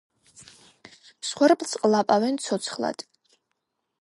მსხვერპლს 1.25 1.79
ყლაპავენ 1.83 2.43
ცოცხლად. 2.47 3.07